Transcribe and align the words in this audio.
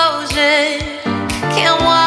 closer. 0.00 0.78
Can't 1.52 1.80
walk. 1.82 1.99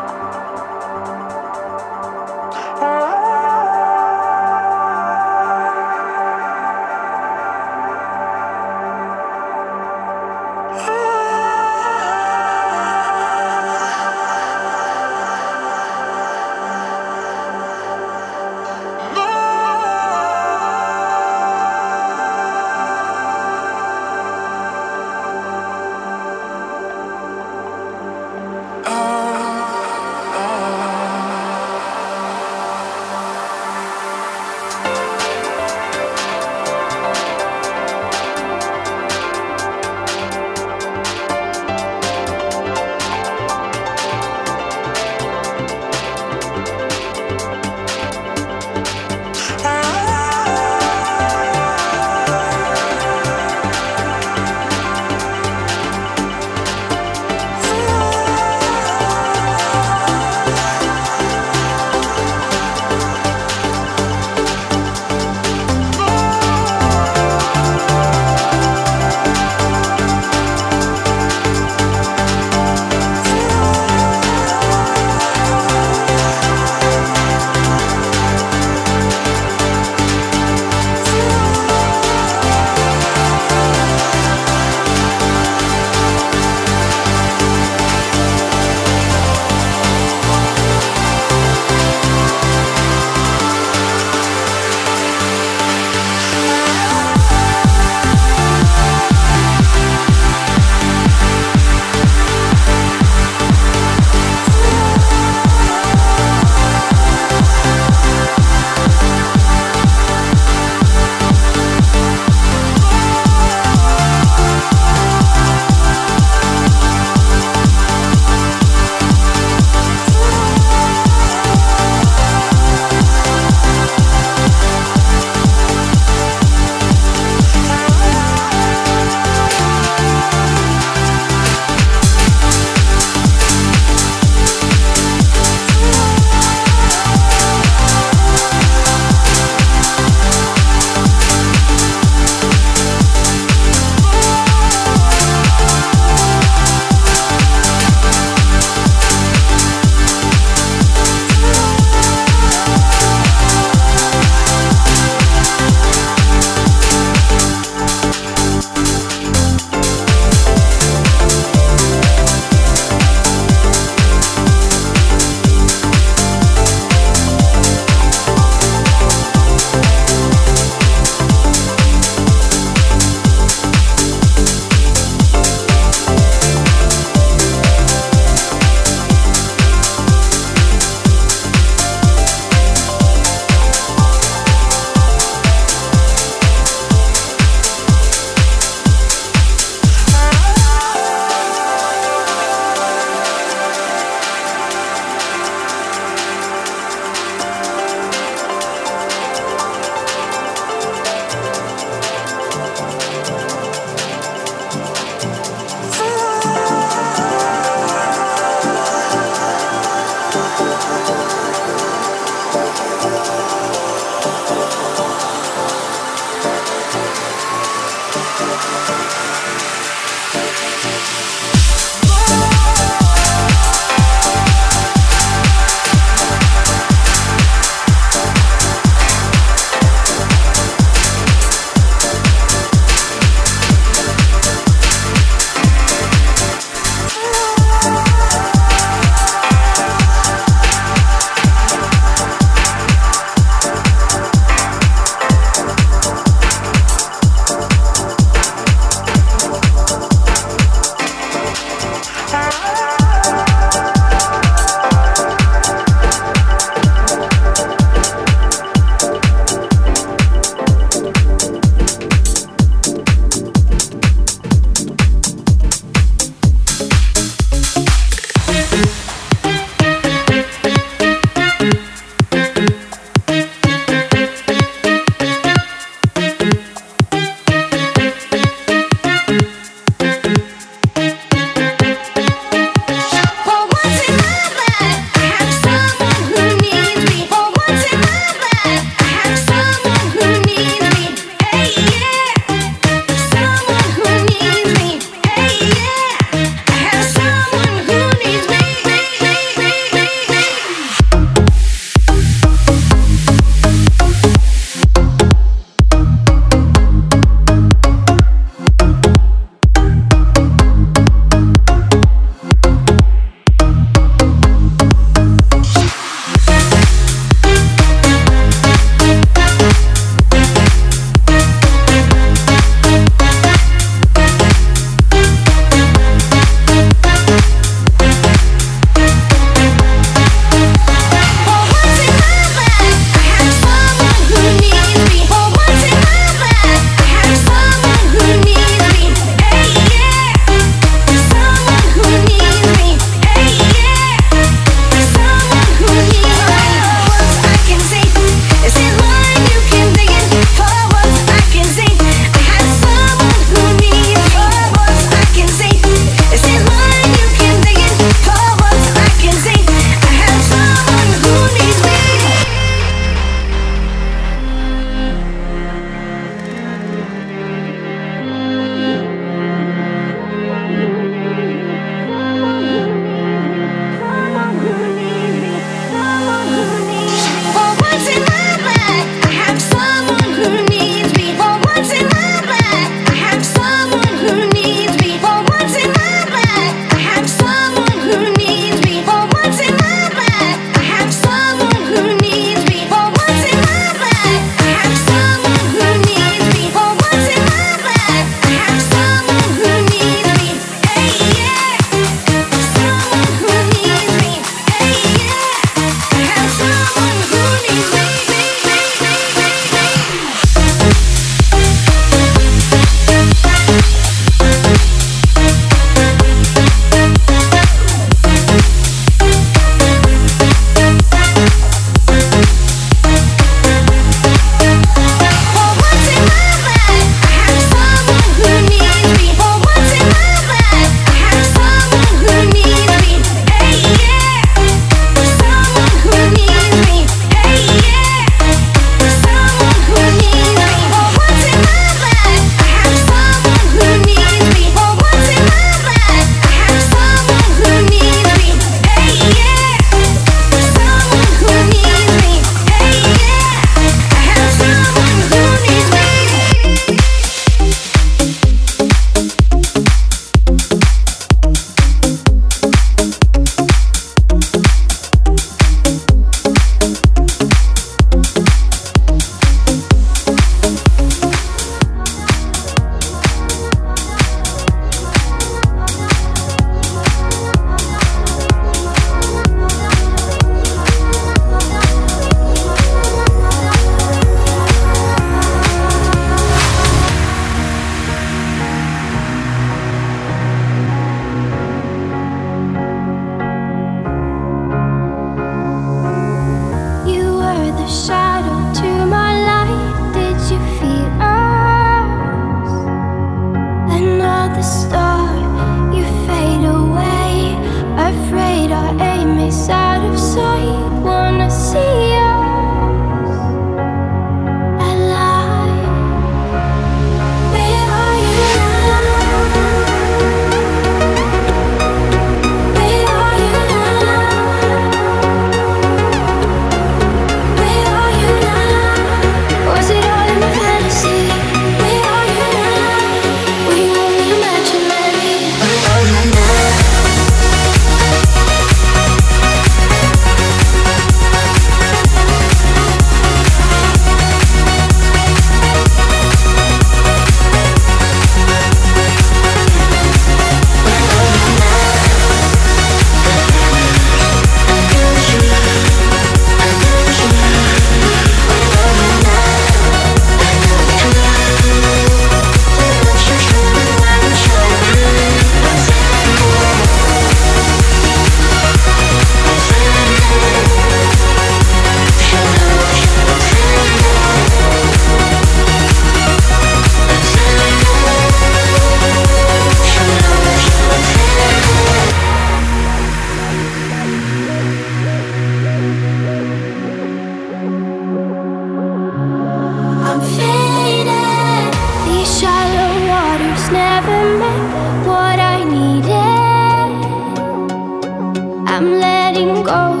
I'm 598.76 598.90
letting 598.98 599.62
go 599.62 600.00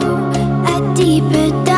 a 0.66 0.94
deeper 0.96 1.50
dive. 1.64 1.73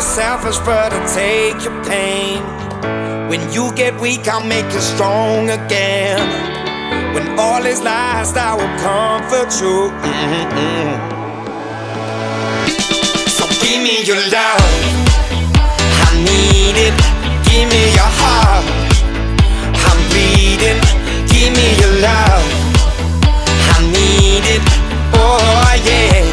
Selfish, 0.00 0.58
but 0.58 0.92
I 0.92 1.00
take 1.06 1.64
your 1.64 1.84
pain. 1.84 2.42
When 3.28 3.40
you 3.52 3.72
get 3.74 4.00
weak, 4.00 4.26
I'll 4.28 4.44
make 4.44 4.72
you 4.72 4.80
strong 4.80 5.50
again. 5.50 6.20
When 7.14 7.38
all 7.38 7.64
is 7.66 7.82
lost, 7.82 8.36
I 8.36 8.54
will 8.54 8.74
comfort 8.80 9.50
you. 9.60 9.90
Mm-hmm. 9.90 10.92
So 13.28 13.44
give 13.62 13.82
me 13.82 14.02
your 14.04 14.20
love, 14.30 14.72
I 16.06 16.10
need 16.28 16.76
it. 16.86 16.94
Give 17.50 17.66
me 17.68 17.82
your 17.98 18.10
heart, 18.20 18.64
I'm 19.84 19.98
bleeding. 20.10 20.80
Give 21.28 21.50
me 21.52 21.66
your 21.82 21.94
love, 22.00 22.46
I 23.74 23.78
need 23.90 24.44
it. 24.54 24.62
Oh 25.14 25.74
yeah, 25.84 26.29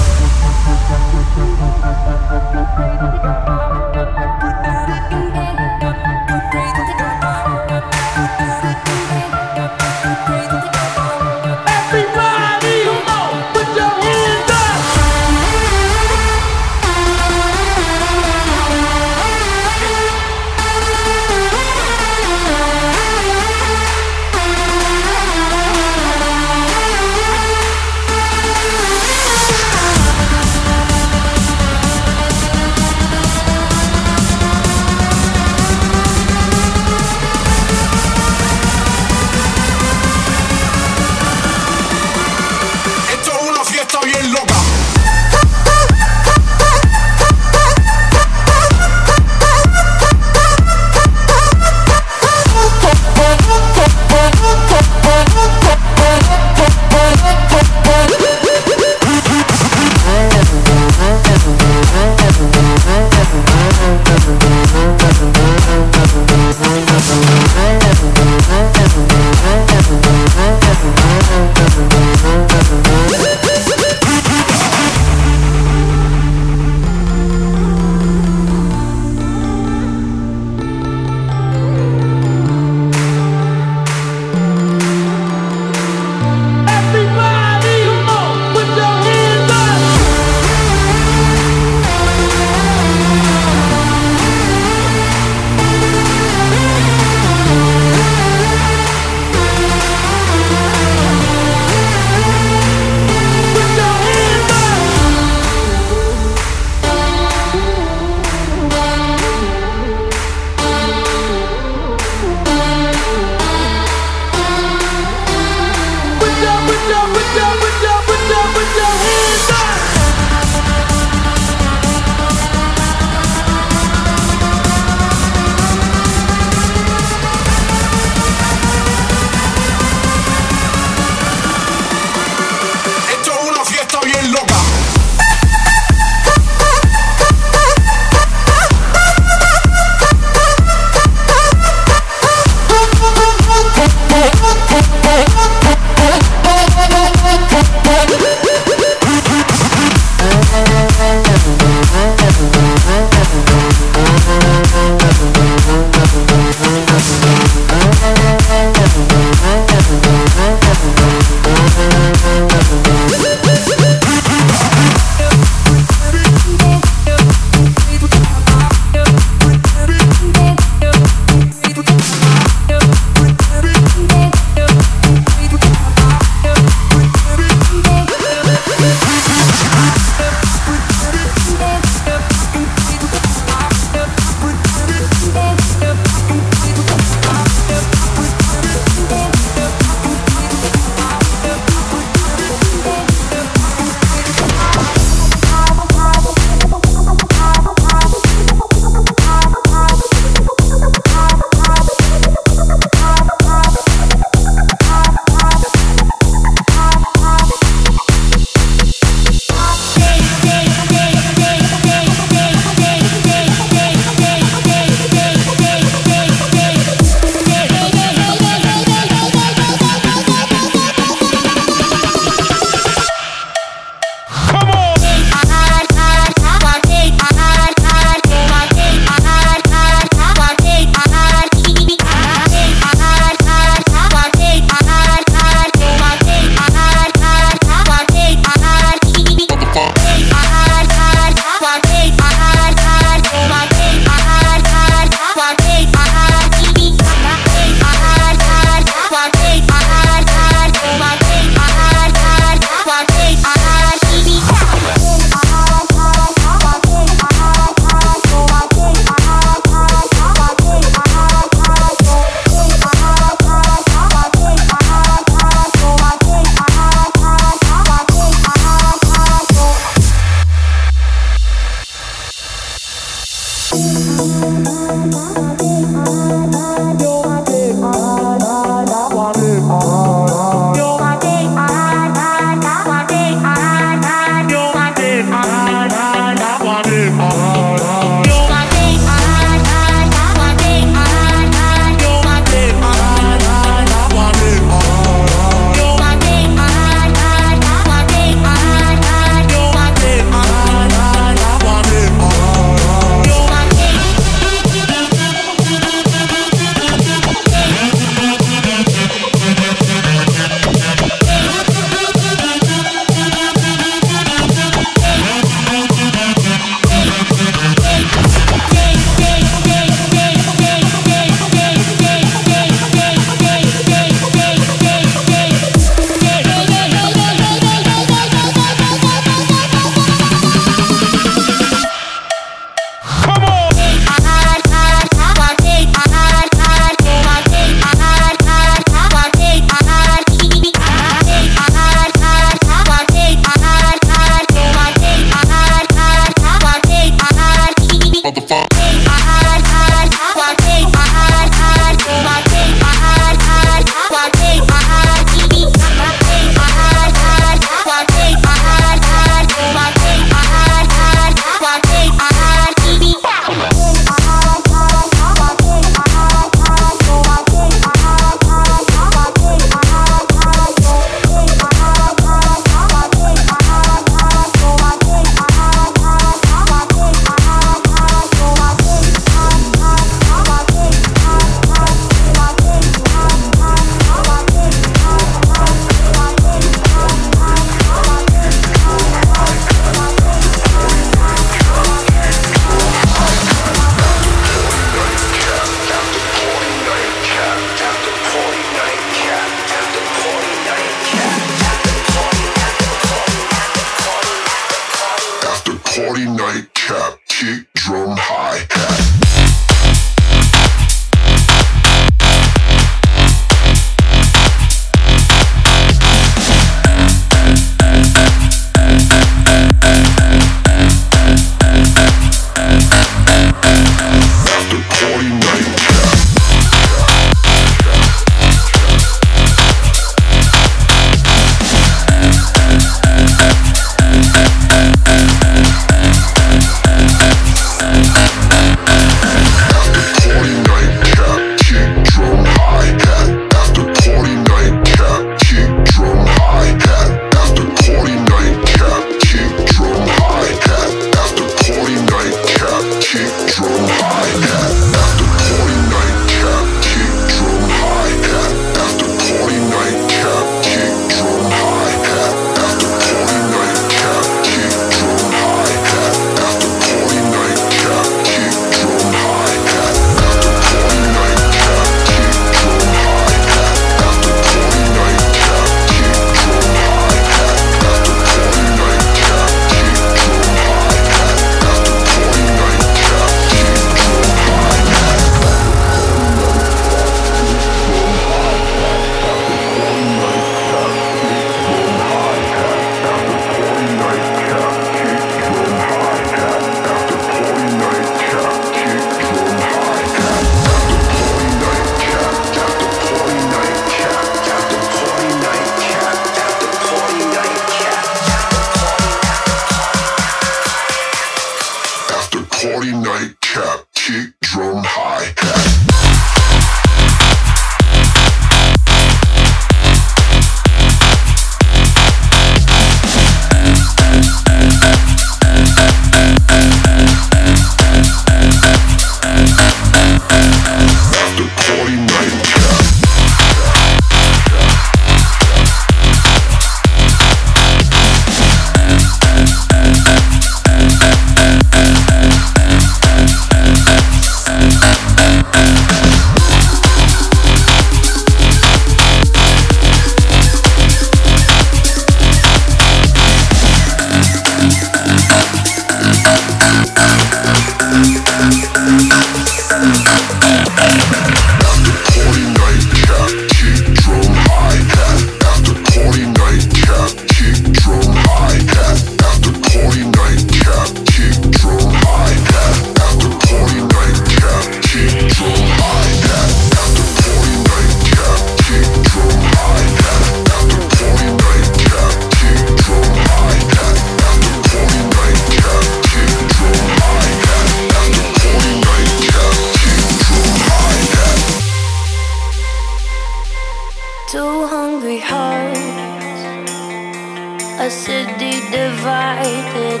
city 597.90 598.52
divided, 598.70 600.00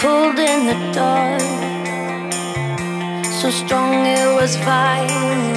pulled 0.00 0.38
in 0.38 0.66
the 0.66 0.92
dark. 0.92 1.40
So 3.40 3.50
strong 3.50 4.06
it 4.06 4.34
was 4.34 4.56
violent. 4.56 5.56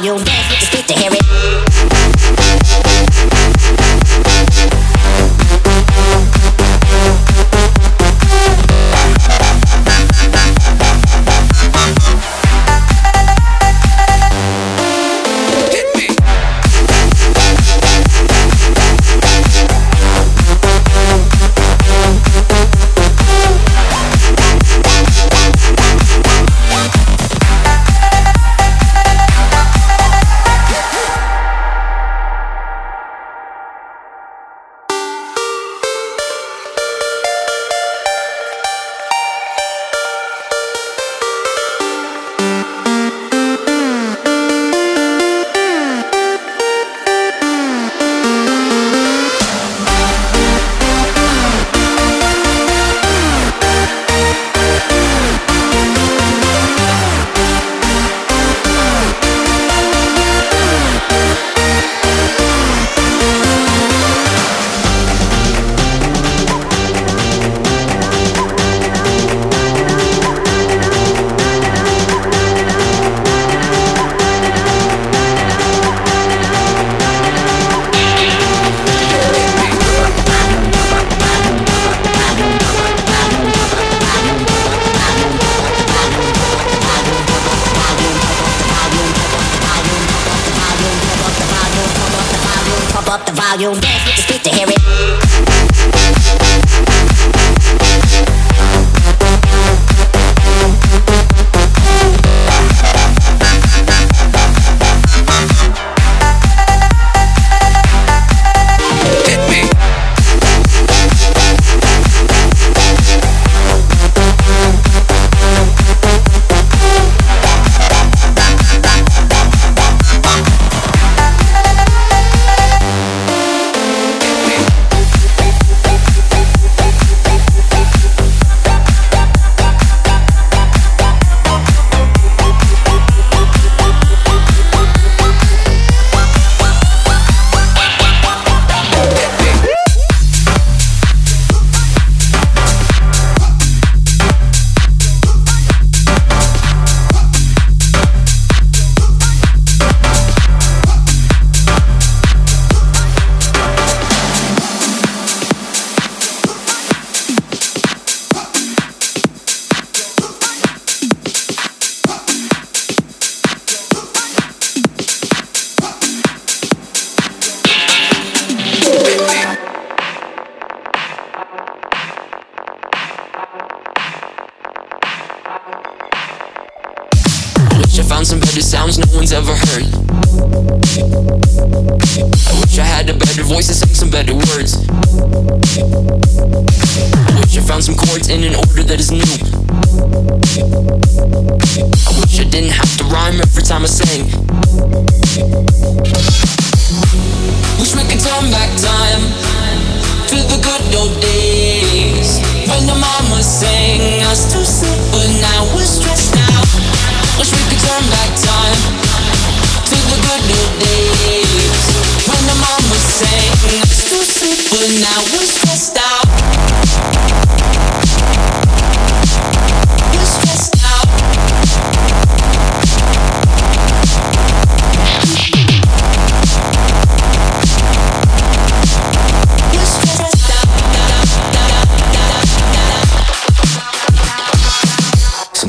You're 0.00 0.16
dance. 0.16 0.57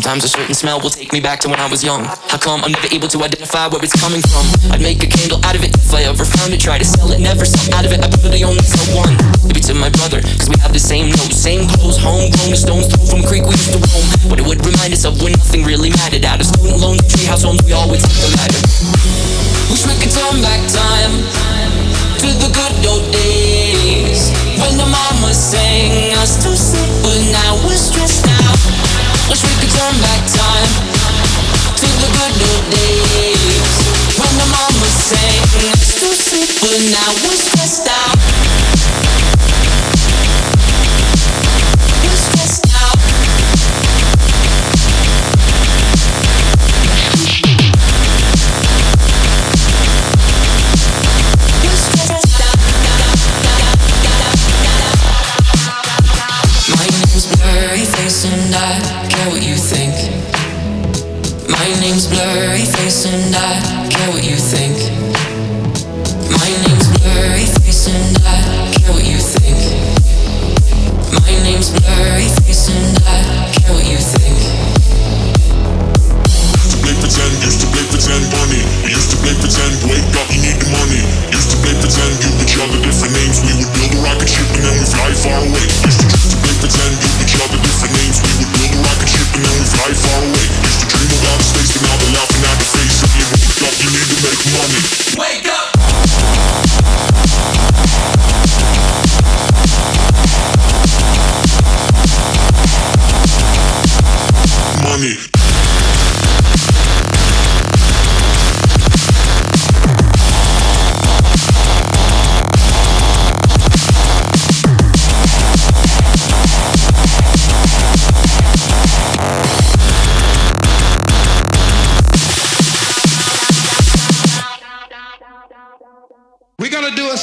Sometimes 0.10 0.26
a 0.26 0.42
certain 0.42 0.58
smell 0.58 0.82
will 0.82 0.90
take 0.90 1.14
me 1.14 1.22
back 1.22 1.38
to 1.46 1.54
when 1.54 1.62
I 1.62 1.70
was 1.70 1.86
young. 1.86 2.02
How 2.34 2.42
come 2.42 2.66
I'm 2.66 2.74
never 2.74 2.90
able 2.90 3.06
to 3.14 3.22
identify 3.22 3.70
where 3.70 3.78
it's 3.78 3.94
coming 3.94 4.26
from? 4.26 4.42
I'd 4.74 4.82
make 4.82 5.06
a 5.06 5.06
candle 5.06 5.38
out 5.46 5.54
of 5.54 5.62
it 5.62 5.70
if 5.70 5.94
I 5.94 6.02
ever 6.10 6.26
found 6.26 6.50
it. 6.50 6.58
Try 6.58 6.82
to 6.82 6.84
sell 6.84 7.14
it, 7.14 7.22
never 7.22 7.46
sell 7.46 7.78
out 7.78 7.86
of 7.86 7.94
it. 7.94 8.02
I 8.02 8.10
probably 8.10 8.42
only 8.42 8.66
sell 8.66 9.06
one. 9.06 9.14
Maybe 9.46 9.62
to 9.70 9.78
my 9.78 9.94
brother, 9.94 10.18
cause 10.26 10.50
we 10.50 10.58
have 10.66 10.74
the 10.74 10.82
same 10.82 11.14
nose, 11.14 11.38
same 11.38 11.70
clothes, 11.70 12.02
homegrown, 12.02 12.58
stone's 12.58 12.90
throw 12.90 13.06
from 13.06 13.22
a 13.22 13.28
creek 13.30 13.46
we 13.46 13.54
used 13.54 13.70
to 13.70 13.78
roam. 13.78 14.34
What 14.34 14.42
it 14.42 14.50
would 14.50 14.66
remind 14.66 14.98
us 14.98 15.06
of 15.06 15.22
when 15.22 15.38
nothing 15.38 15.62
really 15.62 15.94
mattered. 15.94 16.26
Out 16.26 16.42
of 16.42 16.50
student 16.50 16.82
loans, 16.82 17.06
treehouse 17.06 17.46
homes, 17.46 17.62
we 17.62 17.78
always 17.78 18.02
took 18.02 18.18
the 18.18 18.34
ladder. 18.34 18.66
Wish 19.70 19.86
we 19.86 19.94
could 19.94 20.10
turn 20.10 20.42
back 20.42 20.66
time 20.74 21.14
to 22.18 22.28
the 22.34 22.50
good 22.50 22.74
old 22.90 23.06
days 23.14 24.34
when 24.58 24.74
the 24.74 24.90
mama 24.90 25.30
sang 25.38 26.18
us 26.18 26.42
to 26.42 26.50
sleep, 26.58 26.90
but 27.06 27.22
now 27.30 27.62
we're 27.62 27.78
stressed. 27.78 28.29
Wish 29.30 29.44
we 29.44 29.54
could 29.62 29.70
turn 29.70 29.96
back 30.02 30.26
time 30.26 30.74
to 31.78 31.86
the 31.86 32.10
good 32.18 32.34
old 32.50 32.66
days 32.74 33.78
when 34.18 34.34
the 34.42 34.48
mama 34.50 34.90
sang 34.90 35.70
us 35.70 35.94
to 36.02 36.08
sleep, 36.18 36.50
but 36.60 36.82
now 36.90 37.14
we're 37.22 37.38
stressed 37.38 37.88
out. 37.88 39.29